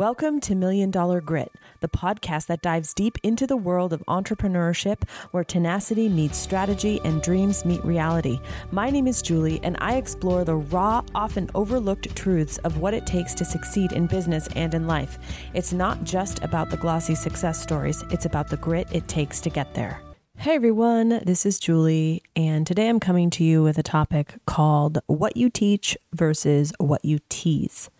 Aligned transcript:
Welcome 0.00 0.40
to 0.40 0.54
Million 0.54 0.90
Dollar 0.90 1.20
Grit, 1.20 1.52
the 1.80 1.88
podcast 1.88 2.46
that 2.46 2.62
dives 2.62 2.94
deep 2.94 3.18
into 3.22 3.46
the 3.46 3.58
world 3.58 3.92
of 3.92 4.02
entrepreneurship 4.08 5.06
where 5.32 5.44
tenacity 5.44 6.08
meets 6.08 6.38
strategy 6.38 6.98
and 7.04 7.20
dreams 7.20 7.66
meet 7.66 7.84
reality. 7.84 8.40
My 8.70 8.88
name 8.88 9.06
is 9.06 9.20
Julie, 9.20 9.60
and 9.62 9.76
I 9.78 9.96
explore 9.96 10.42
the 10.42 10.56
raw, 10.56 11.02
often 11.14 11.50
overlooked 11.54 12.16
truths 12.16 12.56
of 12.64 12.78
what 12.78 12.94
it 12.94 13.04
takes 13.04 13.34
to 13.34 13.44
succeed 13.44 13.92
in 13.92 14.06
business 14.06 14.48
and 14.56 14.72
in 14.72 14.86
life. 14.86 15.18
It's 15.52 15.74
not 15.74 16.02
just 16.02 16.42
about 16.42 16.70
the 16.70 16.78
glossy 16.78 17.14
success 17.14 17.60
stories, 17.60 18.02
it's 18.10 18.24
about 18.24 18.48
the 18.48 18.56
grit 18.56 18.88
it 18.92 19.06
takes 19.06 19.38
to 19.42 19.50
get 19.50 19.74
there. 19.74 20.00
Hey 20.38 20.54
everyone, 20.54 21.20
this 21.26 21.44
is 21.44 21.58
Julie, 21.58 22.22
and 22.34 22.66
today 22.66 22.88
I'm 22.88 23.00
coming 23.00 23.28
to 23.28 23.44
you 23.44 23.62
with 23.62 23.76
a 23.76 23.82
topic 23.82 24.36
called 24.46 25.00
What 25.08 25.36
You 25.36 25.50
Teach 25.50 25.98
versus 26.14 26.72
What 26.78 27.04
You 27.04 27.18
Tease. 27.28 27.90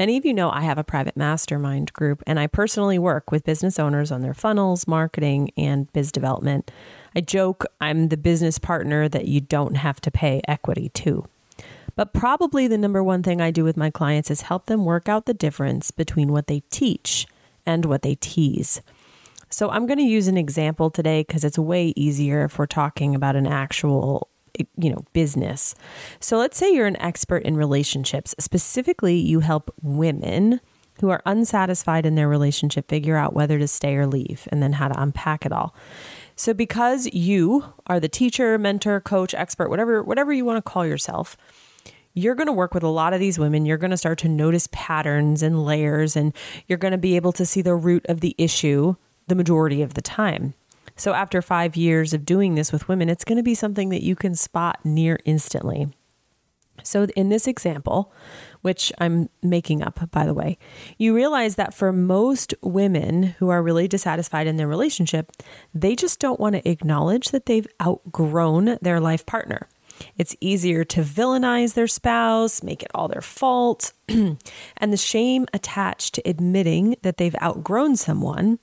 Many 0.00 0.16
of 0.16 0.24
you 0.24 0.32
know 0.32 0.50
I 0.50 0.62
have 0.62 0.78
a 0.78 0.82
private 0.82 1.14
mastermind 1.14 1.92
group, 1.92 2.22
and 2.26 2.40
I 2.40 2.46
personally 2.46 2.98
work 2.98 3.30
with 3.30 3.44
business 3.44 3.78
owners 3.78 4.10
on 4.10 4.22
their 4.22 4.32
funnels, 4.32 4.88
marketing, 4.88 5.50
and 5.58 5.92
biz 5.92 6.10
development. 6.10 6.70
I 7.14 7.20
joke 7.20 7.66
I'm 7.82 8.08
the 8.08 8.16
business 8.16 8.58
partner 8.58 9.10
that 9.10 9.28
you 9.28 9.42
don't 9.42 9.76
have 9.76 10.00
to 10.00 10.10
pay 10.10 10.40
equity 10.48 10.88
to. 10.88 11.26
But 11.96 12.14
probably 12.14 12.66
the 12.66 12.78
number 12.78 13.04
one 13.04 13.22
thing 13.22 13.42
I 13.42 13.50
do 13.50 13.62
with 13.62 13.76
my 13.76 13.90
clients 13.90 14.30
is 14.30 14.40
help 14.40 14.64
them 14.64 14.86
work 14.86 15.06
out 15.06 15.26
the 15.26 15.34
difference 15.34 15.90
between 15.90 16.32
what 16.32 16.46
they 16.46 16.60
teach 16.70 17.26
and 17.66 17.84
what 17.84 18.00
they 18.00 18.14
tease. 18.14 18.80
So 19.50 19.68
I'm 19.68 19.84
going 19.84 19.98
to 19.98 20.04
use 20.04 20.28
an 20.28 20.38
example 20.38 20.88
today 20.88 21.24
because 21.28 21.44
it's 21.44 21.58
way 21.58 21.92
easier 21.94 22.46
if 22.46 22.58
we're 22.58 22.64
talking 22.64 23.14
about 23.14 23.36
an 23.36 23.46
actual 23.46 24.30
you 24.76 24.90
know, 24.90 25.04
business. 25.12 25.74
So 26.20 26.38
let's 26.38 26.56
say 26.56 26.72
you're 26.72 26.86
an 26.86 27.00
expert 27.00 27.42
in 27.42 27.56
relationships. 27.56 28.34
Specifically, 28.38 29.16
you 29.16 29.40
help 29.40 29.72
women 29.82 30.60
who 31.00 31.10
are 31.10 31.22
unsatisfied 31.24 32.04
in 32.04 32.14
their 32.14 32.28
relationship 32.28 32.88
figure 32.88 33.16
out 33.16 33.32
whether 33.32 33.58
to 33.58 33.66
stay 33.66 33.96
or 33.96 34.06
leave 34.06 34.46
and 34.52 34.62
then 34.62 34.74
how 34.74 34.88
to 34.88 35.00
unpack 35.00 35.46
it 35.46 35.52
all. 35.52 35.74
So 36.36 36.54
because 36.54 37.06
you 37.12 37.64
are 37.86 38.00
the 38.00 38.08
teacher, 38.08 38.58
mentor, 38.58 39.00
coach, 39.00 39.34
expert, 39.34 39.68
whatever 39.70 40.02
whatever 40.02 40.32
you 40.32 40.44
want 40.44 40.62
to 40.64 40.70
call 40.70 40.86
yourself, 40.86 41.36
you're 42.12 42.34
going 42.34 42.46
to 42.46 42.52
work 42.52 42.74
with 42.74 42.82
a 42.82 42.88
lot 42.88 43.12
of 43.12 43.20
these 43.20 43.38
women. 43.38 43.66
You're 43.66 43.78
going 43.78 43.92
to 43.92 43.96
start 43.96 44.18
to 44.20 44.28
notice 44.28 44.68
patterns 44.72 45.42
and 45.42 45.64
layers 45.64 46.16
and 46.16 46.34
you're 46.66 46.78
going 46.78 46.92
to 46.92 46.98
be 46.98 47.16
able 47.16 47.32
to 47.32 47.46
see 47.46 47.62
the 47.62 47.74
root 47.74 48.04
of 48.08 48.20
the 48.20 48.34
issue 48.36 48.96
the 49.30 49.34
majority 49.34 49.80
of 49.80 49.94
the 49.94 50.02
time. 50.02 50.54
So 51.00 51.14
after 51.14 51.40
five 51.40 51.76
years 51.76 52.12
of 52.12 52.26
doing 52.26 52.56
this 52.56 52.72
with 52.72 52.86
women, 52.86 53.08
it's 53.08 53.24
going 53.24 53.38
to 53.38 53.42
be 53.42 53.54
something 53.54 53.88
that 53.88 54.02
you 54.02 54.14
can 54.14 54.34
spot 54.34 54.80
near 54.84 55.18
instantly. 55.24 55.88
So, 56.82 57.04
in 57.16 57.30
this 57.30 57.46
example, 57.46 58.12
which 58.60 58.92
I'm 58.98 59.30
making 59.42 59.82
up, 59.82 60.10
by 60.10 60.26
the 60.26 60.34
way, 60.34 60.58
you 60.98 61.14
realize 61.14 61.56
that 61.56 61.72
for 61.72 61.90
most 61.90 62.54
women 62.62 63.22
who 63.38 63.48
are 63.48 63.62
really 63.62 63.88
dissatisfied 63.88 64.46
in 64.46 64.56
their 64.56 64.68
relationship, 64.68 65.32
they 65.74 65.96
just 65.96 66.20
don't 66.20 66.38
want 66.38 66.54
to 66.56 66.68
acknowledge 66.68 67.30
that 67.30 67.46
they've 67.46 67.66
outgrown 67.82 68.76
their 68.82 69.00
life 69.00 69.24
partner. 69.24 69.68
It's 70.18 70.36
easier 70.40 70.84
to 70.84 71.00
villainize 71.00 71.74
their 71.74 71.86
spouse, 71.86 72.62
make 72.62 72.82
it 72.82 72.90
all 72.94 73.08
their 73.08 73.22
fault, 73.22 73.92
and 74.08 74.38
the 74.78 74.96
shame 74.98 75.46
attached 75.54 76.14
to 76.14 76.28
admitting 76.28 76.96
that 77.02 77.16
they've 77.16 77.36
outgrown 77.42 77.96
someone 77.96 78.58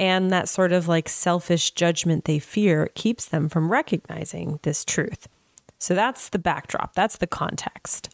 and 0.00 0.30
that 0.30 0.48
sort 0.48 0.72
of 0.72 0.88
like 0.88 1.10
selfish 1.10 1.72
judgment 1.72 2.24
they 2.24 2.38
fear 2.38 2.88
keeps 2.94 3.26
them 3.26 3.50
from 3.50 3.70
recognizing 3.70 4.58
this 4.62 4.82
truth. 4.82 5.28
So 5.78 5.94
that's 5.94 6.30
the 6.30 6.38
backdrop, 6.38 6.94
that's 6.94 7.18
the 7.18 7.26
context. 7.26 8.08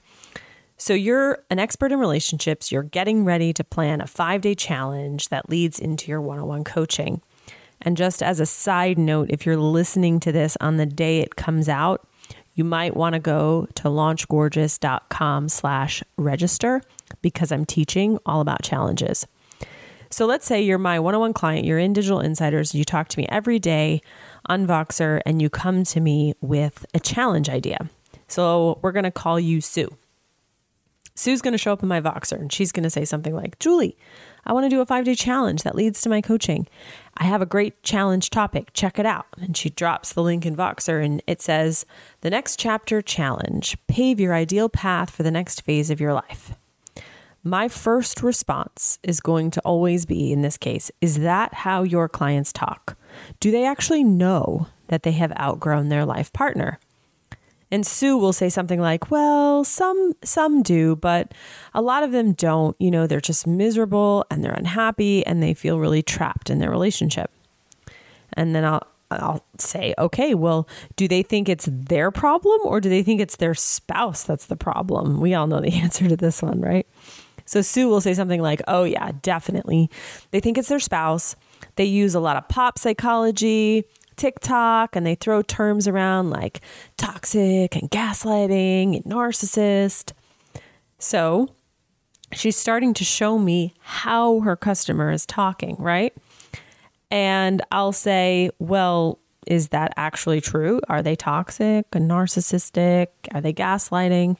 So 0.76 0.92
you're 0.92 1.44
an 1.48 1.58
expert 1.58 1.92
in 1.92 2.00
relationships, 2.00 2.70
you're 2.70 2.82
getting 2.82 3.24
ready 3.24 3.52
to 3.54 3.64
plan 3.64 4.00
a 4.00 4.06
five 4.06 4.40
day 4.40 4.56
challenge 4.56 5.28
that 5.28 5.48
leads 5.48 5.78
into 5.78 6.10
your 6.10 6.20
one 6.20 6.40
on 6.40 6.46
one 6.46 6.64
coaching. 6.64 7.22
And 7.80 7.96
just 7.96 8.22
as 8.22 8.40
a 8.40 8.46
side 8.46 8.98
note, 8.98 9.30
if 9.30 9.46
you're 9.46 9.56
listening 9.56 10.18
to 10.20 10.32
this 10.32 10.56
on 10.60 10.78
the 10.78 10.86
day 10.86 11.20
it 11.20 11.36
comes 11.36 11.68
out, 11.68 12.06
you 12.54 12.64
might 12.64 12.96
want 12.96 13.12
to 13.12 13.20
go 13.20 13.68
to 13.76 13.84
launchgorgeous.com 13.84 15.48
slash 15.50 16.02
register 16.16 16.82
because 17.22 17.52
I'm 17.52 17.64
teaching 17.64 18.18
all 18.26 18.40
about 18.40 18.62
challenges. 18.62 19.26
So 20.16 20.24
let's 20.24 20.46
say 20.46 20.62
you're 20.62 20.78
my 20.78 20.98
one 20.98 21.14
on 21.14 21.20
one 21.20 21.34
client, 21.34 21.66
you're 21.66 21.78
in 21.78 21.92
Digital 21.92 22.20
Insiders, 22.20 22.74
you 22.74 22.86
talk 22.86 23.08
to 23.08 23.18
me 23.18 23.26
every 23.28 23.58
day 23.58 24.00
on 24.46 24.66
Voxer, 24.66 25.20
and 25.26 25.42
you 25.42 25.50
come 25.50 25.84
to 25.84 26.00
me 26.00 26.32
with 26.40 26.86
a 26.94 26.98
challenge 26.98 27.50
idea. 27.50 27.90
So 28.26 28.78
we're 28.80 28.92
going 28.92 29.04
to 29.04 29.10
call 29.10 29.38
you 29.38 29.60
Sue. 29.60 29.94
Sue's 31.14 31.42
going 31.42 31.52
to 31.52 31.58
show 31.58 31.74
up 31.74 31.82
in 31.82 31.90
my 31.90 32.00
Voxer 32.00 32.40
and 32.40 32.50
she's 32.50 32.72
going 32.72 32.84
to 32.84 32.88
say 32.88 33.04
something 33.04 33.34
like, 33.34 33.58
Julie, 33.58 33.94
I 34.46 34.54
want 34.54 34.64
to 34.64 34.70
do 34.70 34.80
a 34.80 34.86
five 34.86 35.04
day 35.04 35.14
challenge 35.14 35.64
that 35.64 35.74
leads 35.74 36.00
to 36.00 36.08
my 36.08 36.22
coaching. 36.22 36.66
I 37.18 37.24
have 37.24 37.42
a 37.42 37.46
great 37.46 37.82
challenge 37.82 38.30
topic. 38.30 38.72
Check 38.72 38.98
it 38.98 39.04
out. 39.04 39.26
And 39.38 39.54
she 39.54 39.68
drops 39.68 40.14
the 40.14 40.22
link 40.22 40.46
in 40.46 40.56
Voxer 40.56 41.04
and 41.04 41.22
it 41.26 41.42
says, 41.42 41.84
The 42.22 42.30
next 42.30 42.58
chapter 42.58 43.02
challenge 43.02 43.76
pave 43.86 44.18
your 44.18 44.32
ideal 44.32 44.70
path 44.70 45.10
for 45.10 45.22
the 45.22 45.30
next 45.30 45.60
phase 45.60 45.90
of 45.90 46.00
your 46.00 46.14
life 46.14 46.54
my 47.46 47.68
first 47.68 48.22
response 48.22 48.98
is 49.02 49.20
going 49.20 49.50
to 49.52 49.60
always 49.60 50.04
be 50.04 50.32
in 50.32 50.42
this 50.42 50.58
case 50.58 50.90
is 51.00 51.20
that 51.20 51.54
how 51.54 51.82
your 51.84 52.08
clients 52.08 52.52
talk? 52.52 52.96
Do 53.40 53.50
they 53.50 53.64
actually 53.64 54.02
know 54.02 54.66
that 54.88 55.04
they 55.04 55.12
have 55.12 55.32
outgrown 55.38 55.88
their 55.88 56.04
life 56.04 56.32
partner? 56.32 56.78
And 57.70 57.86
Sue 57.86 58.16
will 58.16 58.32
say 58.32 58.48
something 58.48 58.80
like, 58.80 59.10
"Well, 59.10 59.64
some 59.64 60.12
some 60.22 60.62
do, 60.62 60.96
but 60.96 61.32
a 61.74 61.82
lot 61.82 62.02
of 62.02 62.12
them 62.12 62.32
don't. 62.32 62.76
You 62.78 62.90
know, 62.90 63.06
they're 63.06 63.20
just 63.20 63.46
miserable 63.46 64.24
and 64.30 64.42
they're 64.42 64.52
unhappy 64.52 65.26
and 65.26 65.42
they 65.42 65.54
feel 65.54 65.78
really 65.78 66.02
trapped 66.02 66.48
in 66.48 66.58
their 66.58 66.70
relationship." 66.70 67.30
And 68.34 68.54
then 68.54 68.64
I'll 68.64 68.86
I'll 69.10 69.44
say, 69.58 69.94
"Okay, 69.98 70.34
well, 70.34 70.68
do 70.96 71.08
they 71.08 71.22
think 71.22 71.48
it's 71.48 71.68
their 71.70 72.10
problem 72.10 72.60
or 72.64 72.80
do 72.80 72.88
they 72.88 73.02
think 73.02 73.20
it's 73.20 73.36
their 73.36 73.54
spouse 73.54 74.22
that's 74.22 74.46
the 74.46 74.56
problem?" 74.56 75.20
We 75.20 75.34
all 75.34 75.48
know 75.48 75.60
the 75.60 75.74
answer 75.82 76.08
to 76.08 76.16
this 76.16 76.42
one, 76.42 76.60
right? 76.60 76.86
So 77.46 77.62
Sue 77.62 77.88
will 77.88 78.00
say 78.00 78.12
something 78.12 78.42
like, 78.42 78.60
Oh, 78.68 78.84
yeah, 78.84 79.12
definitely. 79.22 79.90
They 80.30 80.40
think 80.40 80.58
it's 80.58 80.68
their 80.68 80.80
spouse. 80.80 81.36
They 81.76 81.84
use 81.84 82.14
a 82.14 82.20
lot 82.20 82.36
of 82.36 82.48
pop 82.48 82.78
psychology, 82.78 83.84
TikTok, 84.16 84.96
and 84.96 85.06
they 85.06 85.14
throw 85.14 85.42
terms 85.42 85.86
around 85.88 86.30
like 86.30 86.60
toxic 86.96 87.76
and 87.76 87.90
gaslighting 87.90 88.96
and 88.96 89.04
narcissist. 89.04 90.12
So 90.98 91.48
she's 92.32 92.56
starting 92.56 92.94
to 92.94 93.04
show 93.04 93.38
me 93.38 93.74
how 93.80 94.40
her 94.40 94.56
customer 94.56 95.10
is 95.10 95.24
talking, 95.24 95.76
right? 95.78 96.12
And 97.10 97.62
I'll 97.70 97.92
say, 97.92 98.50
Well, 98.58 99.20
is 99.46 99.68
that 99.68 99.92
actually 99.96 100.40
true? 100.40 100.80
Are 100.88 101.02
they 101.02 101.14
toxic 101.14 101.86
and 101.92 102.10
narcissistic? 102.10 103.08
Are 103.32 103.40
they 103.40 103.52
gaslighting? 103.52 104.36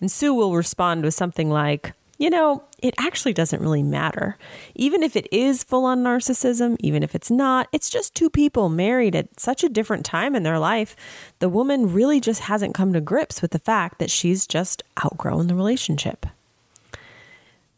And 0.00 0.10
Sue 0.10 0.32
will 0.32 0.54
respond 0.54 1.02
with 1.02 1.14
something 1.14 1.50
like, 1.50 1.92
you 2.18 2.30
know, 2.30 2.62
it 2.82 2.94
actually 2.98 3.32
doesn't 3.32 3.60
really 3.60 3.82
matter. 3.82 4.38
Even 4.74 5.02
if 5.02 5.16
it 5.16 5.26
is 5.32 5.64
full 5.64 5.84
on 5.84 6.04
narcissism, 6.04 6.76
even 6.80 7.02
if 7.02 7.14
it's 7.14 7.30
not, 7.30 7.68
it's 7.72 7.90
just 7.90 8.14
two 8.14 8.30
people 8.30 8.68
married 8.68 9.16
at 9.16 9.40
such 9.40 9.64
a 9.64 9.68
different 9.68 10.04
time 10.04 10.36
in 10.36 10.44
their 10.44 10.58
life. 10.58 10.94
The 11.40 11.48
woman 11.48 11.92
really 11.92 12.20
just 12.20 12.42
hasn't 12.42 12.74
come 12.74 12.92
to 12.92 13.00
grips 13.00 13.42
with 13.42 13.50
the 13.50 13.58
fact 13.58 13.98
that 13.98 14.10
she's 14.10 14.46
just 14.46 14.82
outgrown 15.04 15.48
the 15.48 15.54
relationship. 15.54 16.26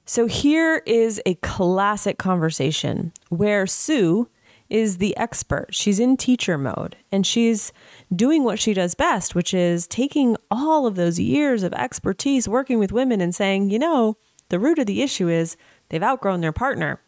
So 0.04 0.26
here 0.26 0.82
is 0.86 1.20
a 1.26 1.34
classic 1.36 2.18
conversation 2.18 3.12
where 3.28 3.66
Sue 3.66 4.28
is 4.69 4.99
the 4.99 5.16
expert. 5.16 5.69
She's 5.71 6.00
in 6.00 6.16
teacher 6.16 6.59
mode 6.59 6.97
and 7.12 7.27
she's 7.27 7.72
doing 8.15 8.44
what 8.44 8.59
she 8.59 8.75
does 8.75 8.94
best, 8.94 9.34
which 9.34 9.54
is 9.54 9.87
taking 9.87 10.37
all 10.50 10.87
of 10.87 10.97
those 10.97 11.19
years 11.19 11.62
of 11.62 11.72
expertise 11.75 12.49
working 12.49 12.78
with 12.78 12.93
women 12.93 13.21
and 13.21 13.34
saying, 13.34 13.71
you 13.71 13.78
know, 13.78 14.16
the 14.49 14.59
root 14.59 14.78
of 14.78 14.87
the 14.87 15.03
issue 15.03 15.28
is 15.28 15.56
they've 15.88 16.03
outgrown 16.03 16.41
their 16.41 16.53
partner. 16.53 17.00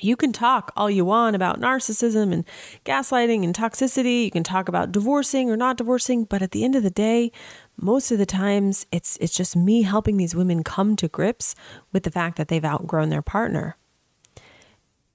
You 0.00 0.16
can 0.16 0.32
talk 0.32 0.72
all 0.74 0.90
you 0.90 1.04
want 1.04 1.36
about 1.36 1.60
narcissism 1.60 2.32
and 2.32 2.44
gaslighting 2.84 3.44
and 3.44 3.54
toxicity. 3.54 4.24
You 4.24 4.30
can 4.30 4.42
talk 4.42 4.68
about 4.68 4.90
divorcing 4.90 5.50
or 5.50 5.56
not 5.56 5.76
divorcing, 5.76 6.24
but 6.24 6.40
at 6.40 6.52
the 6.52 6.64
end 6.64 6.74
of 6.76 6.82
the 6.82 6.90
day, 6.90 7.30
most 7.76 8.10
of 8.10 8.18
the 8.18 8.26
times 8.26 8.86
it's 8.90 9.18
it's 9.20 9.36
just 9.36 9.54
me 9.54 9.82
helping 9.82 10.16
these 10.16 10.34
women 10.34 10.64
come 10.64 10.96
to 10.96 11.08
grips 11.08 11.54
with 11.92 12.04
the 12.04 12.10
fact 12.10 12.38
that 12.38 12.48
they've 12.48 12.64
outgrown 12.64 13.10
their 13.10 13.22
partner. 13.22 13.76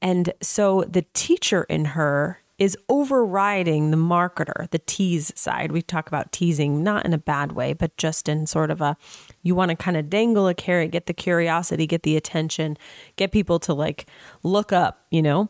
And 0.01 0.33
so 0.41 0.83
the 0.87 1.05
teacher 1.13 1.63
in 1.63 1.85
her 1.85 2.41
is 2.57 2.77
overriding 2.89 3.91
the 3.91 3.97
marketer, 3.97 4.69
the 4.71 4.79
tease 4.79 5.31
side. 5.35 5.71
We 5.71 5.81
talk 5.81 6.07
about 6.07 6.31
teasing 6.31 6.83
not 6.83 7.05
in 7.05 7.13
a 7.13 7.17
bad 7.17 7.51
way, 7.51 7.73
but 7.73 7.95
just 7.97 8.27
in 8.27 8.47
sort 8.47 8.71
of 8.71 8.81
a 8.81 8.97
you 9.43 9.53
want 9.53 9.69
to 9.69 9.75
kind 9.75 9.95
of 9.95 10.09
dangle 10.09 10.47
a 10.47 10.55
carrot, 10.55 10.91
get 10.91 11.05
the 11.05 11.13
curiosity, 11.13 11.85
get 11.85 12.03
the 12.03 12.17
attention, 12.17 12.77
get 13.15 13.31
people 13.31 13.59
to 13.59 13.73
like 13.73 14.07
look 14.41 14.73
up, 14.73 15.05
you 15.11 15.21
know? 15.21 15.49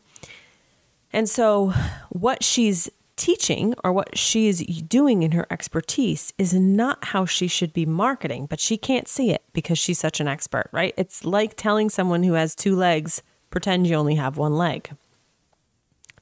And 1.12 1.28
so 1.28 1.72
what 2.10 2.44
she's 2.44 2.90
teaching 3.16 3.74
or 3.82 3.92
what 3.92 4.16
she 4.16 4.48
is 4.48 4.60
doing 4.60 5.22
in 5.22 5.32
her 5.32 5.46
expertise 5.50 6.32
is 6.38 6.54
not 6.54 7.06
how 7.06 7.24
she 7.24 7.48
should 7.48 7.72
be 7.72 7.86
marketing, 7.86 8.46
but 8.46 8.60
she 8.60 8.76
can't 8.76 9.08
see 9.08 9.30
it 9.30 9.42
because 9.52 9.78
she's 9.78 9.98
such 9.98 10.20
an 10.20 10.28
expert, 10.28 10.68
right? 10.72 10.94
It's 10.96 11.24
like 11.24 11.56
telling 11.56 11.88
someone 11.88 12.22
who 12.22 12.34
has 12.34 12.54
two 12.54 12.76
legs, 12.76 13.22
pretend 13.50 13.86
you 13.86 13.94
only 13.94 14.16
have 14.16 14.36
one 14.36 14.54
leg. 14.54 14.90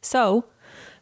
So, 0.01 0.47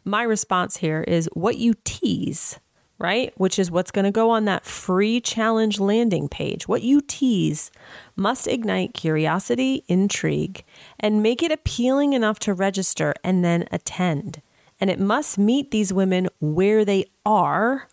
my 0.03 0.23
response 0.23 0.77
here 0.77 1.03
is 1.07 1.29
what 1.33 1.57
you 1.57 1.73
tease, 1.83 2.59
right? 2.97 3.33
Which 3.37 3.57
is 3.57 3.71
what's 3.71 3.91
going 3.91 4.05
to 4.05 4.11
go 4.11 4.29
on 4.29 4.45
that 4.45 4.65
free 4.65 5.19
challenge 5.19 5.79
landing 5.79 6.29
page. 6.29 6.67
What 6.67 6.83
you 6.83 7.01
tease 7.01 7.71
must 8.15 8.47
ignite 8.47 8.93
curiosity, 8.93 9.83
intrigue, 9.87 10.63
and 10.99 11.23
make 11.23 11.41
it 11.41 11.51
appealing 11.51 12.13
enough 12.13 12.39
to 12.39 12.53
register 12.53 13.13
and 13.23 13.43
then 13.43 13.67
attend 13.71 14.41
and 14.79 14.89
it 14.89 14.99
must 14.99 15.37
meet 15.37 15.71
these 15.71 15.93
women 15.93 16.27
where 16.39 16.83
they 16.83 17.05
are, 17.25 17.87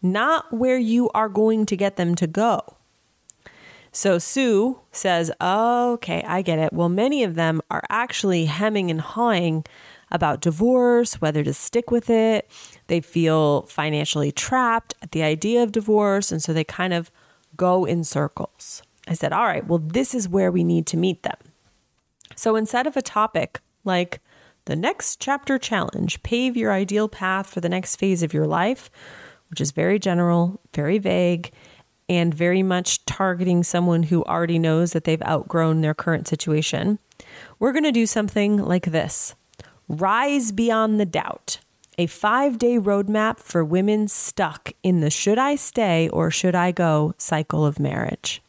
not 0.00 0.52
where 0.52 0.78
you 0.78 1.10
are 1.10 1.28
going 1.28 1.66
to 1.66 1.76
get 1.76 1.96
them 1.96 2.14
to 2.16 2.26
go. 2.26 2.76
So 3.92 4.18
Sue 4.18 4.80
says, 4.90 5.30
okay, 5.40 6.24
I 6.26 6.40
get 6.40 6.58
it. 6.58 6.72
Well, 6.72 6.88
many 6.88 7.22
of 7.24 7.34
them 7.34 7.60
are 7.70 7.84
actually 7.90 8.46
hemming 8.46 8.90
and 8.90 9.02
hawing 9.02 9.64
about 10.10 10.40
divorce, 10.40 11.20
whether 11.20 11.44
to 11.44 11.52
stick 11.52 11.90
with 11.90 12.08
it. 12.08 12.50
They 12.86 13.00
feel 13.00 13.62
financially 13.62 14.32
trapped 14.32 14.94
at 15.02 15.12
the 15.12 15.22
idea 15.22 15.62
of 15.62 15.72
divorce. 15.72 16.32
And 16.32 16.42
so 16.42 16.52
they 16.52 16.64
kind 16.64 16.94
of 16.94 17.10
go 17.56 17.84
in 17.84 18.02
circles. 18.02 18.82
I 19.06 19.14
said, 19.14 19.32
all 19.32 19.44
right, 19.44 19.66
well, 19.66 19.78
this 19.78 20.14
is 20.14 20.28
where 20.28 20.50
we 20.50 20.64
need 20.64 20.86
to 20.86 20.96
meet 20.96 21.22
them. 21.22 21.36
So 22.34 22.56
instead 22.56 22.86
of 22.86 22.96
a 22.96 23.02
topic 23.02 23.60
like 23.84 24.20
the 24.64 24.76
next 24.76 25.20
chapter 25.20 25.58
challenge 25.58 26.22
pave 26.22 26.56
your 26.56 26.72
ideal 26.72 27.08
path 27.08 27.48
for 27.48 27.60
the 27.60 27.68
next 27.68 27.96
phase 27.96 28.22
of 28.22 28.32
your 28.32 28.46
life, 28.46 28.90
which 29.50 29.60
is 29.60 29.72
very 29.72 29.98
general, 29.98 30.60
very 30.72 30.98
vague, 30.98 31.50
and 32.08 32.34
very 32.34 32.62
much 32.62 33.04
targeting 33.06 33.62
someone 33.62 34.04
who 34.04 34.24
already 34.24 34.58
knows 34.58 34.92
that 34.92 35.04
they've 35.04 35.22
outgrown 35.22 35.80
their 35.80 35.94
current 35.94 36.28
situation. 36.28 36.98
We're 37.58 37.72
going 37.72 37.84
to 37.84 37.92
do 37.92 38.06
something 38.06 38.56
like 38.56 38.86
this 38.86 39.34
Rise 39.88 40.52
Beyond 40.52 40.98
the 40.98 41.06
Doubt, 41.06 41.58
a 41.98 42.06
five 42.06 42.58
day 42.58 42.78
roadmap 42.78 43.38
for 43.38 43.64
women 43.64 44.08
stuck 44.08 44.72
in 44.82 45.00
the 45.00 45.10
should 45.10 45.38
I 45.38 45.56
stay 45.56 46.08
or 46.08 46.30
should 46.30 46.54
I 46.54 46.72
go 46.72 47.14
cycle 47.18 47.64
of 47.66 47.78
marriage. 47.78 48.42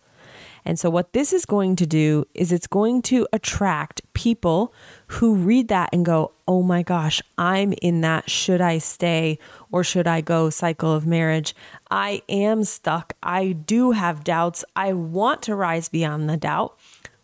And 0.65 0.79
so, 0.79 0.89
what 0.89 1.13
this 1.13 1.33
is 1.33 1.45
going 1.45 1.75
to 1.77 1.85
do 1.85 2.25
is 2.33 2.51
it's 2.51 2.67
going 2.67 3.01
to 3.03 3.27
attract 3.33 4.01
people 4.13 4.73
who 5.07 5.35
read 5.35 5.67
that 5.67 5.89
and 5.91 6.05
go, 6.05 6.31
oh 6.47 6.61
my 6.61 6.83
gosh, 6.83 7.21
I'm 7.37 7.73
in 7.81 8.01
that 8.01 8.29
should 8.29 8.61
I 8.61 8.77
stay 8.77 9.39
or 9.71 9.83
should 9.83 10.07
I 10.07 10.21
go 10.21 10.49
cycle 10.49 10.91
of 10.91 11.05
marriage. 11.05 11.55
I 11.91 12.21
am 12.29 12.63
stuck. 12.63 13.13
I 13.21 13.51
do 13.51 13.91
have 13.91 14.23
doubts. 14.23 14.63
I 14.75 14.93
want 14.93 15.41
to 15.43 15.55
rise 15.55 15.89
beyond 15.89 16.29
the 16.29 16.37
doubt. 16.37 16.77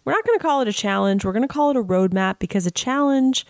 We're 0.04 0.14
not 0.14 0.26
going 0.26 0.40
to 0.40 0.44
call 0.44 0.62
it 0.62 0.68
a 0.68 0.74
challenge. 0.74 1.24
We're 1.24 1.34
going 1.34 1.48
to 1.48 1.54
call 1.54 1.72
it 1.72 1.78
a 1.78 1.84
roadmap 1.84 2.40
because 2.40 2.66
a 2.66 2.72
challenge 2.72 3.46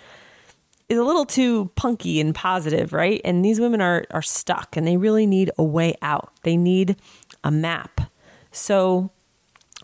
is 0.89 0.97
a 0.97 1.03
little 1.03 1.25
too 1.25 1.71
punky 1.75 2.19
and 2.19 2.33
positive, 2.33 2.91
right? 2.91 3.21
And 3.23 3.45
these 3.45 3.59
women 3.59 3.79
are 3.81 4.05
are 4.11 4.21
stuck 4.21 4.75
and 4.75 4.85
they 4.85 4.97
really 4.97 5.25
need 5.25 5.51
a 5.57 5.63
way 5.63 5.95
out. 6.01 6.33
They 6.43 6.57
need 6.57 6.97
a 7.43 7.51
map. 7.51 8.01
So 8.51 9.11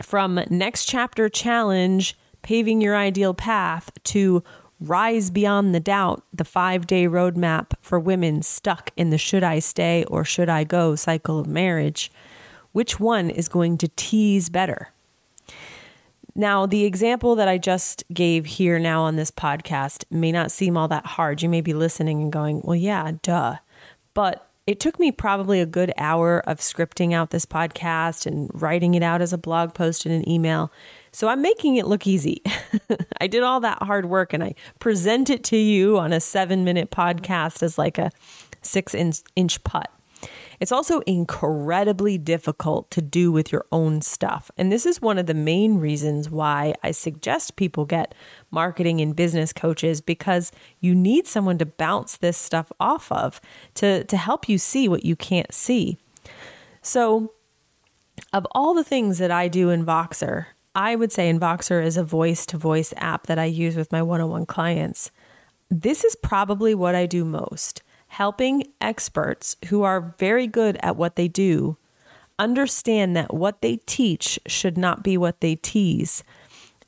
from 0.02 0.40
next 0.50 0.86
chapter 0.86 1.30
challenge, 1.30 2.18
paving 2.42 2.82
your 2.82 2.96
ideal 2.96 3.34
path, 3.34 3.92
to 4.06 4.44
rise 4.80 5.30
beyond 5.30 5.74
the 5.74 5.80
doubt, 5.80 6.24
the 6.34 6.44
five 6.44 6.86
day 6.88 7.06
roadmap 7.06 7.72
for 7.82 8.00
women 8.00 8.42
stuck 8.42 8.92
in 8.98 9.10
the 9.10 9.18
should 9.18 9.44
I 9.44 9.60
stay 9.60 10.04
or 10.06 10.24
should 10.24 10.50
I 10.50 10.64
go 10.64 10.96
cycle 10.96 11.40
of 11.40 11.48
marriage, 11.48 12.12
which 12.72 13.00
one 13.00 13.30
is 13.30 13.48
going 13.48 13.78
to 13.80 13.88
tease 13.96 14.50
better? 14.50 14.90
Now, 16.38 16.66
the 16.66 16.84
example 16.84 17.36
that 17.36 17.48
I 17.48 17.58
just 17.58 18.04
gave 18.14 18.46
here 18.46 18.78
now 18.78 19.04
on 19.04 19.16
this 19.16 19.32
podcast 19.32 20.04
may 20.12 20.34
not 20.34 20.52
seem 20.52 20.76
all 20.76 20.90
that 20.90 21.06
hard. 21.06 21.42
You 21.42 21.48
may 21.48 21.62
be 21.62 21.74
listening 21.74 22.22
and 22.22 22.32
going, 22.32 22.62
well, 22.62 22.76
yeah, 22.76 23.14
duh. 23.22 23.56
But 24.14 24.46
it 24.68 24.80
took 24.80 25.00
me 25.00 25.12
probably 25.12 25.62
a 25.62 25.66
good 25.66 25.94
hour 25.98 26.40
of 26.48 26.58
scripting 26.58 27.14
out 27.14 27.30
this 27.30 27.46
podcast 27.46 28.26
and 28.26 28.50
writing 28.54 28.96
it 28.96 29.04
out 29.04 29.22
as 29.22 29.32
a 29.32 29.38
blog 29.38 29.74
post 29.74 30.06
and 30.06 30.16
an 30.16 30.28
email. 30.28 30.72
So 31.12 31.28
I'm 31.28 31.42
making 31.42 31.76
it 31.76 31.86
look 31.86 32.08
easy. 32.08 32.42
I 33.22 33.28
did 33.28 33.44
all 33.44 33.60
that 33.60 33.84
hard 33.84 34.08
work 34.08 34.34
and 34.34 34.44
I 34.44 34.56
present 34.80 35.30
it 35.30 35.44
to 35.46 35.58
you 35.58 36.00
on 36.00 36.12
a 36.12 36.20
seven 36.20 36.64
minute 36.64 36.90
podcast 36.90 37.62
as 37.62 37.78
like 37.78 38.00
a 38.00 38.12
six 38.64 38.96
inch, 38.96 39.20
inch 39.36 39.64
putt. 39.64 39.92
It's 40.60 40.72
also 40.72 41.00
incredibly 41.02 42.18
difficult 42.18 42.90
to 42.92 43.02
do 43.02 43.32
with 43.32 43.52
your 43.52 43.66
own 43.72 44.02
stuff. 44.02 44.50
And 44.58 44.72
this 44.72 44.86
is 44.86 45.02
one 45.02 45.18
of 45.18 45.26
the 45.26 45.34
main 45.34 45.78
reasons 45.78 46.30
why 46.30 46.74
I 46.84 46.92
suggest 46.92 47.56
people 47.56 47.86
get 47.86 48.16
marketing 48.52 49.02
and 49.02 49.16
business 49.16 49.54
coaches 49.54 50.02
because 50.02 50.52
you 50.80 50.96
need 50.96 51.28
someone 51.28 51.58
to 51.58 51.66
bounce 51.66 52.18
this 52.18 52.38
stuff 52.38 52.72
off 52.80 53.12
of 53.12 53.42
to, 53.76 54.04
to 54.06 54.18
help 54.18 54.48
you 54.48 54.58
see 54.58 54.88
what 54.88 55.06
you 55.06 55.16
can't 55.16 55.54
see. 55.54 55.98
So, 56.82 57.34
of 58.32 58.48
all 58.52 58.74
the 58.74 58.84
things 58.84 59.18
that 59.18 59.32
I 59.32 59.48
do 59.48 59.70
in 59.70 59.86
Voxer, 59.86 60.48
I 60.74 60.96
would 60.96 61.12
say 61.12 61.30
in 61.30 61.40
Voxer 61.40 61.84
is 61.84 61.98
a 61.98 62.04
voice 62.04 62.46
to 62.48 62.58
voice 62.58 62.94
app 62.98 63.28
that 63.28 63.40
I 63.40 63.46
use 63.46 63.76
with 63.76 63.92
my 63.92 64.02
one 64.02 64.22
on 64.22 64.30
one 64.30 64.46
clients. 64.46 65.12
This 65.70 66.04
is 66.04 66.16
probably 66.16 66.76
what 66.76 66.96
I 66.96 67.06
do 67.06 67.26
most 67.26 67.82
helping 68.16 68.64
experts 68.80 69.58
who 69.68 69.84
are 69.84 70.16
very 70.18 70.48
good 70.48 70.78
at 70.82 70.96
what 70.96 71.18
they 71.18 71.28
do 71.28 71.76
understand 72.40 73.14
that 73.14 73.34
what 73.34 73.62
they 73.62 73.76
teach 73.86 74.40
should 74.48 74.78
not 74.78 75.04
be 75.04 75.18
what 75.18 75.42
they 75.42 75.56
tease. 75.56 76.24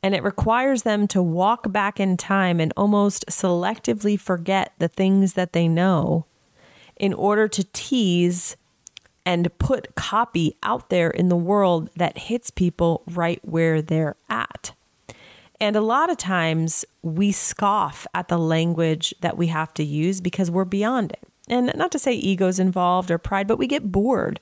And 0.02 0.16
it 0.16 0.24
requires 0.24 0.84
them 0.84 1.06
to 1.10 1.22
walk 1.22 1.70
back 1.70 2.00
in 2.00 2.16
time 2.16 2.62
and 2.62 2.72
almost 2.78 3.26
selectively 3.28 4.18
forget 4.18 4.72
the 4.80 4.88
things 4.88 5.34
that 5.34 5.52
they 5.52 5.68
know 5.68 6.26
in 6.96 7.14
order 7.14 7.50
to 7.50 7.66
tease 7.74 8.56
and 9.26 9.52
put 9.60 9.96
copy 9.96 10.56
out 10.64 10.90
there 10.90 11.10
in 11.10 11.28
the 11.28 11.36
world 11.36 11.90
that 11.98 12.18
hits 12.18 12.52
people 12.52 13.04
right 13.06 13.42
where 13.44 13.82
they're 13.82 14.16
at. 14.30 14.77
And 15.60 15.76
a 15.76 15.82
lot 15.82 16.10
of 16.10 16.18
times 16.18 16.86
we 17.02 17.32
scoff 17.32 18.06
at 18.14 18.28
the 18.28 18.38
language 18.38 19.14
that 19.22 19.38
we 19.38 19.48
have 19.48 19.74
to 19.76 19.84
use 19.84 20.22
because 20.22 20.52
we're 20.52 20.66
beyond 20.66 21.12
it. 21.12 21.24
And 21.50 21.72
not 21.76 21.92
to 21.94 22.00
say 22.00 22.14
ego's 22.14 22.60
involved 22.60 23.10
or 23.10 23.18
pride, 23.18 23.48
but 23.48 23.58
we 23.58 23.68
get 23.68 23.92
bored. 23.92 24.40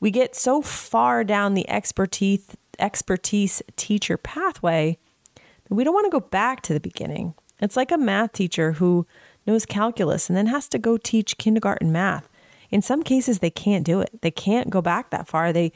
We 0.00 0.10
get 0.10 0.34
so 0.34 0.60
far 0.60 1.24
down 1.24 1.54
the 1.54 1.68
expertise 1.70 2.56
expertise 2.80 3.60
teacher 3.74 4.16
pathway 4.16 4.98
that 5.34 5.74
we 5.74 5.82
don't 5.82 5.94
want 5.94 6.06
to 6.06 6.10
go 6.10 6.20
back 6.20 6.62
to 6.62 6.72
the 6.72 6.80
beginning. 6.80 7.34
It's 7.60 7.76
like 7.76 7.90
a 7.90 7.98
math 7.98 8.32
teacher 8.32 8.72
who 8.72 9.04
knows 9.46 9.66
calculus 9.66 10.28
and 10.28 10.36
then 10.36 10.46
has 10.46 10.68
to 10.68 10.78
go 10.78 10.96
teach 10.96 11.38
kindergarten 11.38 11.90
math. 11.90 12.28
In 12.70 12.82
some 12.82 13.02
cases 13.02 13.38
they 13.38 13.50
can't 13.50 13.84
do 13.84 14.00
it. 14.00 14.20
They 14.22 14.30
can't 14.30 14.70
go 14.70 14.80
back 14.80 15.10
that 15.10 15.26
far. 15.26 15.52
They 15.52 15.72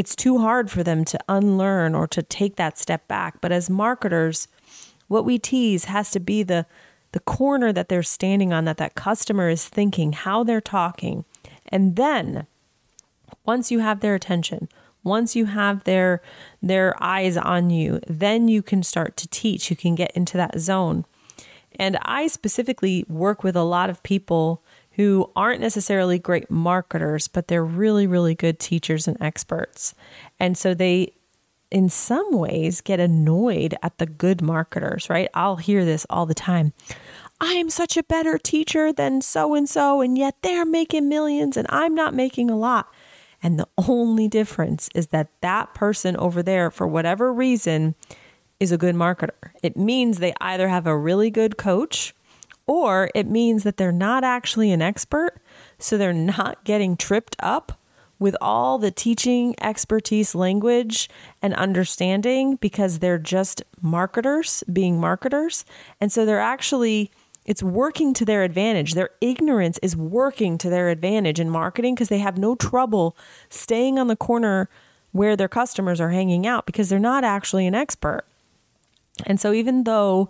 it's 0.00 0.16
too 0.16 0.38
hard 0.38 0.70
for 0.70 0.82
them 0.82 1.04
to 1.04 1.18
unlearn 1.28 1.94
or 1.94 2.06
to 2.06 2.22
take 2.22 2.56
that 2.56 2.78
step 2.78 3.06
back. 3.06 3.38
But 3.42 3.52
as 3.52 3.68
marketers, 3.68 4.48
what 5.08 5.26
we 5.26 5.38
tease 5.38 5.84
has 5.84 6.10
to 6.12 6.18
be 6.18 6.42
the 6.42 6.64
the 7.12 7.20
corner 7.20 7.70
that 7.70 7.90
they're 7.90 8.02
standing 8.02 8.50
on 8.50 8.64
that 8.64 8.78
that 8.78 8.94
customer 8.94 9.50
is 9.50 9.68
thinking, 9.68 10.12
how 10.12 10.42
they're 10.42 10.60
talking. 10.62 11.26
And 11.66 11.96
then 11.96 12.46
once 13.44 13.70
you 13.70 13.80
have 13.80 14.00
their 14.00 14.14
attention, 14.14 14.70
once 15.04 15.36
you 15.36 15.44
have 15.44 15.84
their 15.84 16.22
their 16.62 16.94
eyes 17.02 17.36
on 17.36 17.68
you, 17.68 18.00
then 18.06 18.48
you 18.48 18.62
can 18.62 18.82
start 18.82 19.18
to 19.18 19.28
teach. 19.28 19.68
You 19.68 19.76
can 19.76 19.94
get 19.94 20.12
into 20.12 20.38
that 20.38 20.60
zone. 20.60 21.04
And 21.78 21.98
I 22.00 22.26
specifically 22.26 23.04
work 23.06 23.44
with 23.44 23.54
a 23.54 23.64
lot 23.64 23.90
of 23.90 24.02
people 24.02 24.62
who 25.00 25.30
aren't 25.34 25.62
necessarily 25.62 26.18
great 26.18 26.50
marketers, 26.50 27.26
but 27.26 27.48
they're 27.48 27.64
really, 27.64 28.06
really 28.06 28.34
good 28.34 28.58
teachers 28.58 29.08
and 29.08 29.16
experts. 29.18 29.94
And 30.38 30.58
so 30.58 30.74
they, 30.74 31.14
in 31.70 31.88
some 31.88 32.36
ways, 32.36 32.82
get 32.82 33.00
annoyed 33.00 33.74
at 33.82 33.96
the 33.96 34.04
good 34.04 34.42
marketers, 34.42 35.08
right? 35.08 35.30
I'll 35.32 35.56
hear 35.56 35.86
this 35.86 36.06
all 36.10 36.26
the 36.26 36.34
time. 36.34 36.74
I'm 37.40 37.70
such 37.70 37.96
a 37.96 38.02
better 38.02 38.36
teacher 38.36 38.92
than 38.92 39.22
so 39.22 39.54
and 39.54 39.66
so, 39.66 40.02
and 40.02 40.18
yet 40.18 40.36
they're 40.42 40.66
making 40.66 41.08
millions 41.08 41.56
and 41.56 41.66
I'm 41.70 41.94
not 41.94 42.12
making 42.12 42.50
a 42.50 42.58
lot. 42.58 42.92
And 43.42 43.58
the 43.58 43.68
only 43.78 44.28
difference 44.28 44.90
is 44.94 45.06
that 45.06 45.28
that 45.40 45.72
person 45.72 46.14
over 46.18 46.42
there, 46.42 46.70
for 46.70 46.86
whatever 46.86 47.32
reason, 47.32 47.94
is 48.58 48.70
a 48.70 48.76
good 48.76 48.94
marketer. 48.94 49.52
It 49.62 49.78
means 49.78 50.18
they 50.18 50.34
either 50.42 50.68
have 50.68 50.86
a 50.86 50.94
really 50.94 51.30
good 51.30 51.56
coach 51.56 52.14
or 52.70 53.10
it 53.16 53.26
means 53.26 53.64
that 53.64 53.76
they're 53.78 53.90
not 54.08 54.22
actually 54.22 54.70
an 54.70 54.80
expert, 54.80 55.32
so 55.78 55.98
they're 55.98 56.12
not 56.12 56.62
getting 56.62 56.96
tripped 56.96 57.34
up 57.40 57.72
with 58.20 58.36
all 58.40 58.78
the 58.78 58.92
teaching 58.92 59.54
expertise, 59.60 60.34
language, 60.34 61.08
and 61.42 61.52
understanding 61.54 62.56
because 62.56 62.98
they're 62.98 63.18
just 63.18 63.64
marketers 63.82 64.62
being 64.72 65.00
marketers. 65.00 65.64
And 66.00 66.12
so 66.12 66.24
they're 66.24 66.48
actually 66.54 67.10
It's 67.46 67.62
working 67.62 68.14
to 68.14 68.24
their 68.24 68.44
advantage. 68.44 68.94
Their 68.94 69.10
ignorance 69.20 69.78
is 69.82 69.96
working 69.96 70.58
to 70.58 70.70
their 70.70 70.88
advantage 70.90 71.40
in 71.40 71.50
marketing 71.50 71.94
because 71.94 72.08
they 72.08 72.18
have 72.18 72.38
no 72.38 72.54
trouble 72.54 73.16
staying 73.48 73.98
on 73.98 74.06
the 74.08 74.16
corner 74.16 74.68
where 75.12 75.36
their 75.36 75.48
customers 75.48 76.00
are 76.00 76.10
hanging 76.10 76.46
out 76.46 76.66
because 76.66 76.88
they're 76.88 76.98
not 76.98 77.24
actually 77.24 77.66
an 77.66 77.74
expert. 77.74 78.24
And 79.26 79.40
so, 79.40 79.52
even 79.52 79.84
though 79.84 80.28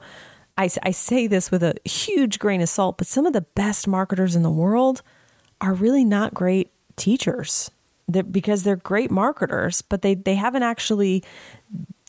I, 0.61 0.69
I 0.83 0.91
say 0.91 1.27
this 1.27 1.51
with 1.51 1.63
a 1.63 1.75
huge 1.87 2.39
grain 2.39 2.61
of 2.61 2.69
salt, 2.69 2.99
but 2.99 3.07
some 3.07 3.25
of 3.25 3.33
the 3.33 3.41
best 3.41 3.89
marketers 3.89 4.37
in 4.37 4.43
the 4.43 4.51
world 4.51 5.01
are 5.61 5.73
really 5.73 6.05
not 6.05 6.35
great 6.35 6.71
teachers 6.97 7.71
they're, 8.07 8.23
because 8.23 8.63
they're 8.63 8.77
great 8.77 9.11
marketers, 9.11 9.81
but 9.81 10.03
they, 10.03 10.15
they 10.15 10.35
haven't 10.35 10.63
actually 10.63 11.25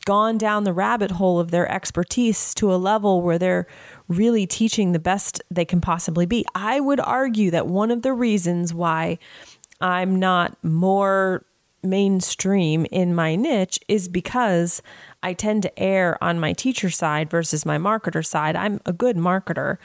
gone 0.06 0.38
down 0.38 0.66
the 0.66 0.74
rabbit 0.74 1.12
hole 1.12 1.40
of 1.40 1.52
their 1.52 1.72
expertise 1.72 2.54
to 2.56 2.74
a 2.74 2.76
level 2.76 3.22
where 3.22 3.40
they're 3.40 3.68
really 4.10 4.46
teaching 4.46 4.92
the 4.92 5.00
best 5.00 5.42
they 5.50 5.64
can 5.64 5.80
possibly 5.80 6.26
be. 6.26 6.44
I 6.54 6.82
would 6.82 7.00
argue 7.00 7.52
that 7.52 7.68
one 7.68 7.90
of 7.90 8.02
the 8.02 8.12
reasons 8.12 8.74
why 8.74 9.18
I'm 9.80 10.18
not 10.20 10.62
more 10.62 11.46
mainstream 11.84 12.86
in 12.92 13.16
my 13.16 13.36
niche 13.36 13.80
is 13.88 14.10
because 14.10 14.82
I 15.24 15.34
tend 15.34 15.64
to 15.64 15.80
err 15.80 16.22
on 16.24 16.40
my 16.40 16.54
teacher 16.54 16.90
side 16.90 17.30
versus 17.30 17.66
my 17.66 17.78
marketer 17.78 18.26
side. 18.26 18.56
I'm 18.56 18.82
a 18.86 18.94
good 18.94 19.18
marketer, 19.18 19.78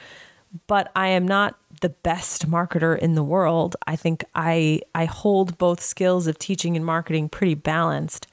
but 0.67 0.91
I 0.95 1.09
am 1.09 1.27
not 1.27 1.57
the 1.81 1.89
best 1.89 2.49
marketer 2.49 2.97
in 2.97 3.15
the 3.15 3.23
world. 3.23 3.75
I 3.85 3.95
think 3.95 4.25
I 4.33 4.81
I 4.95 5.05
hold 5.05 5.57
both 5.57 5.81
skills 5.81 6.27
of 6.27 6.39
teaching 6.39 6.75
and 6.75 6.85
marketing 6.85 7.29
pretty 7.29 7.55
balanced. 7.55 8.27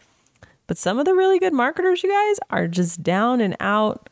But 0.66 0.78
some 0.78 0.98
of 0.98 1.04
the 1.04 1.14
really 1.14 1.38
good 1.38 1.52
marketers, 1.52 2.02
you 2.02 2.10
guys, 2.10 2.38
are 2.48 2.68
just 2.68 3.02
down 3.02 3.40
and 3.40 3.54
out 3.60 4.08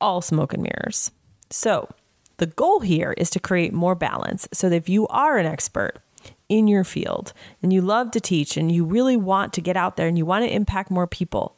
all 0.00 0.20
smoke 0.20 0.52
and 0.52 0.62
mirrors. 0.62 1.10
So, 1.50 1.88
the 2.36 2.46
goal 2.46 2.80
here 2.80 3.14
is 3.16 3.30
to 3.30 3.40
create 3.40 3.72
more 3.72 3.94
balance 3.94 4.48
so 4.52 4.68
that 4.68 4.76
if 4.76 4.88
you 4.88 5.06
are 5.08 5.38
an 5.38 5.46
expert 5.46 5.98
in 6.58 6.68
your 6.68 6.84
field 6.84 7.32
and 7.62 7.72
you 7.72 7.80
love 7.80 8.10
to 8.12 8.20
teach 8.20 8.56
and 8.56 8.70
you 8.70 8.84
really 8.84 9.16
want 9.16 9.52
to 9.54 9.60
get 9.60 9.76
out 9.76 9.96
there 9.96 10.06
and 10.06 10.16
you 10.16 10.24
want 10.24 10.44
to 10.44 10.54
impact 10.54 10.90
more 10.90 11.06
people, 11.06 11.56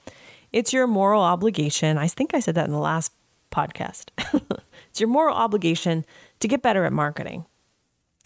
it's 0.52 0.72
your 0.72 0.86
moral 0.86 1.22
obligation. 1.22 1.98
I 1.98 2.08
think 2.08 2.34
I 2.34 2.40
said 2.40 2.54
that 2.54 2.66
in 2.66 2.72
the 2.72 2.78
last 2.78 3.12
podcast. 3.50 4.10
it's 4.90 5.00
your 5.00 5.08
moral 5.08 5.34
obligation 5.34 6.04
to 6.40 6.48
get 6.48 6.62
better 6.62 6.84
at 6.84 6.92
marketing. 6.92 7.44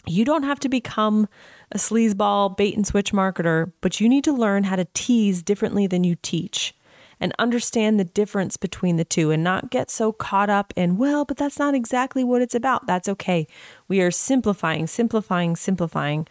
You 0.07 0.25
don't 0.25 0.43
have 0.43 0.59
to 0.61 0.69
become 0.69 1.27
a 1.71 1.77
sleazeball 1.77 2.57
bait 2.57 2.75
and 2.75 2.87
switch 2.87 3.11
marketer, 3.11 3.71
but 3.81 3.99
you 3.99 4.09
need 4.09 4.23
to 4.23 4.33
learn 4.33 4.63
how 4.63 4.75
to 4.75 4.87
tease 4.93 5.43
differently 5.43 5.87
than 5.87 6.03
you 6.03 6.15
teach 6.21 6.73
and 7.21 7.33
understand 7.37 7.99
the 7.99 8.03
difference 8.03 8.57
between 8.57 8.97
the 8.97 9.05
two 9.05 9.29
and 9.29 9.43
not 9.43 9.69
get 9.69 9.91
so 9.91 10.11
caught 10.11 10.49
up 10.49 10.73
in, 10.75 10.97
well, 10.97 11.23
but 11.23 11.37
that's 11.37 11.59
not 11.59 11.75
exactly 11.75 12.23
what 12.23 12.41
it's 12.41 12.55
about. 12.55 12.87
That's 12.87 13.07
okay. 13.07 13.47
We 13.87 14.01
are 14.01 14.09
simplifying, 14.09 14.87
simplifying, 14.87 15.55
simplifying, 15.55 16.27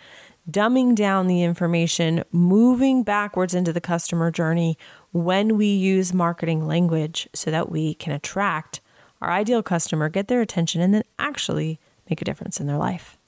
dumbing 0.50 0.94
down 0.94 1.26
the 1.26 1.42
information, 1.42 2.24
moving 2.32 3.02
backwards 3.02 3.54
into 3.54 3.72
the 3.72 3.80
customer 3.80 4.30
journey 4.30 4.76
when 5.12 5.56
we 5.56 5.66
use 5.66 6.12
marketing 6.12 6.66
language 6.66 7.28
so 7.34 7.50
that 7.50 7.70
we 7.70 7.94
can 7.94 8.12
attract 8.12 8.80
our 9.20 9.30
ideal 9.30 9.62
customer, 9.62 10.08
get 10.08 10.28
their 10.28 10.40
attention, 10.40 10.80
and 10.80 10.94
then 10.94 11.02
actually 11.18 11.78
make 12.08 12.20
a 12.20 12.24
difference 12.24 12.60
in 12.60 12.66
their 12.66 12.78
life. 12.78 13.18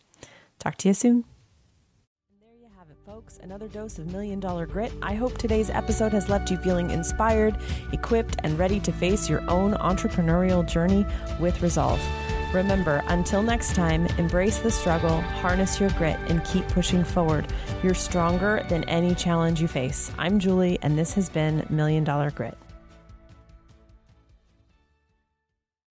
Talk 0.58 0.76
to 0.78 0.88
you 0.88 0.94
soon 0.94 1.24
And 2.30 2.40
there 2.40 2.56
you 2.60 2.68
have 2.78 2.88
it, 2.88 2.96
folks, 3.04 3.38
another 3.42 3.68
dose 3.68 3.98
of 3.98 4.12
Million 4.12 4.40
Dollar 4.40 4.66
Grit. 4.66 4.92
I 5.02 5.14
hope 5.14 5.36
today's 5.36 5.70
episode 5.70 6.12
has 6.12 6.28
left 6.28 6.50
you 6.50 6.56
feeling 6.56 6.90
inspired, 6.90 7.56
equipped, 7.92 8.36
and 8.44 8.58
ready 8.58 8.80
to 8.80 8.92
face 8.92 9.28
your 9.28 9.42
own 9.50 9.74
entrepreneurial 9.74 10.66
journey 10.66 11.04
with 11.40 11.60
resolve. 11.62 12.00
Remember, 12.52 13.02
until 13.06 13.42
next 13.42 13.74
time, 13.74 14.06
embrace 14.18 14.58
the 14.58 14.70
struggle, 14.70 15.22
harness 15.22 15.80
your 15.80 15.88
grit, 15.90 16.18
and 16.28 16.44
keep 16.44 16.68
pushing 16.68 17.02
forward. 17.02 17.46
You're 17.82 17.94
stronger 17.94 18.64
than 18.68 18.84
any 18.84 19.14
challenge 19.14 19.60
you 19.62 19.68
face. 19.68 20.10
I'm 20.18 20.38
Julie, 20.38 20.78
and 20.82 20.98
this 20.98 21.14
has 21.14 21.30
been 21.30 21.66
Million 21.70 22.04
Dollar 22.04 22.30
Grit. 22.30 22.58